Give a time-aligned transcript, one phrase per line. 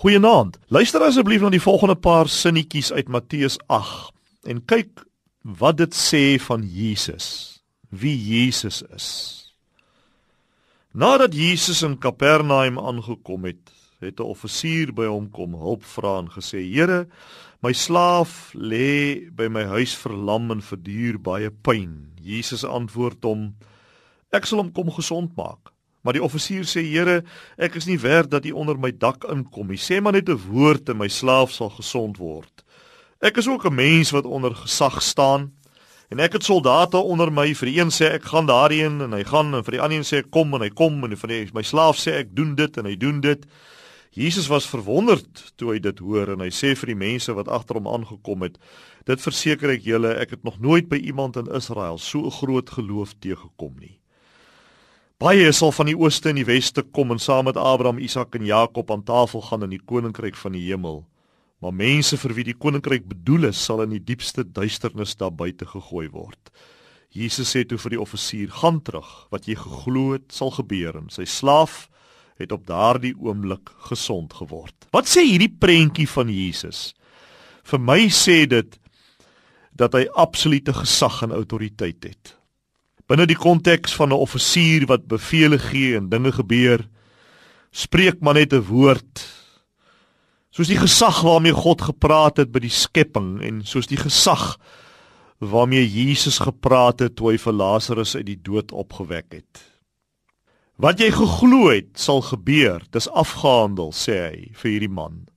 [0.00, 0.54] Goeienaand.
[0.72, 4.14] Luister asseblief na die volgende paar sinnetjies uit Matteus 8
[4.48, 5.02] en kyk
[5.60, 7.26] wat dit sê van Jesus.
[7.92, 9.08] Wie Jesus is.
[10.96, 13.60] Nadat Jesus in Kapernaum aangekom het,
[14.00, 17.06] het 'n offisier by hom kom hulp vra en gesê: "Here,
[17.60, 23.54] my slaaf lê by my huis verlam en verduur baie pyn." Jesus antwoord hom:
[24.32, 27.22] "Ek sal hom kom gesond maak." Maar die offisier sê: "Here,
[27.56, 29.76] ek is nie werd dat u onder my dak inkom nie.
[29.76, 32.64] Sê maar net 'n woord en my slaaf sal gesond word.
[33.20, 35.52] Ek is ook 'n mens wat onder gesag staan
[36.08, 37.54] en ek het soldate onder my.
[37.54, 40.04] Vir die een sê ek gaan daarheen en hy gaan en vir die ander een
[40.04, 42.76] sê ek kom en hy kom en vir die my slaaf sê ek doen dit
[42.76, 43.46] en hy doen dit."
[44.12, 47.76] Jesus was verwonderd toe hy dit hoor en hy sê vir die mense wat agter
[47.76, 48.58] hom aangekom het:
[49.06, 52.70] "Dit verseker ek julle, ek het nog nooit by iemand in Israel so 'n groot
[52.70, 53.99] geloof teëgekom nie."
[55.20, 58.46] Baie sal van die ooste en die weste kom en saam met Abraham, Isak en
[58.48, 61.02] Jakob aan tafel gaan in die koninkryk van die hemel.
[61.60, 65.68] Maar mense vir wie die koninkryk bedoel is, sal in die diepste duisternis daar buite
[65.68, 66.48] gegooi word.
[67.12, 71.12] Jesus sê toe vir die offisier: "Gaan terug, wat jy geglo het, sal gebeur." En
[71.12, 71.90] sy slaaf
[72.40, 74.88] het op daardie oomblik gesond geword.
[74.90, 76.94] Wat sê hierdie prentjie van Jesus?
[77.62, 78.80] Vir my sê dit
[79.76, 82.39] dat hy absolute gesag en autoriteit het
[83.10, 86.86] binne die konteks van 'n offisier wat bevele gee en dinge gebeur,
[87.70, 89.26] spreek maar net 'n woord.
[90.50, 94.58] Soos die gesag waarmee God gepraat het by die skepping en soos die gesag
[95.38, 99.60] waarmee Jesus gepraat het toe hy vir Lazarus uit die dood opgewek het.
[100.76, 105.28] Wat jy geglo het sal gebeur, dis afgehandel, sê hy vir hierdie man.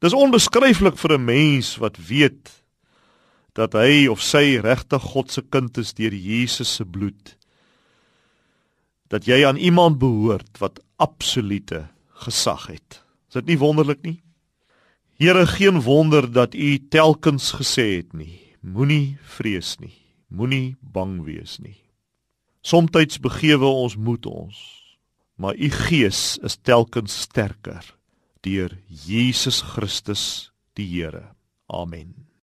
[0.00, 2.62] Dis onbeskryflik vir 'n mens wat weet
[3.58, 7.36] dat hy of sy regtig God se kind is deur Jesus se bloed.
[9.10, 11.88] Dat jy aan iemand behoort wat absolute
[12.24, 13.00] gesag het.
[13.30, 14.20] Is dit nie wonderlik nie?
[15.20, 19.92] Here, geen wonder dat U telkens gesê het nie: Moenie vrees nie.
[20.28, 21.76] Moenie bang wees nie.
[22.62, 24.56] Somstyds begewe ons moed ons,
[25.36, 27.84] maar U Gees is telkens sterker
[28.44, 31.32] deur Jesus Christus die Here.
[31.68, 32.29] Amen.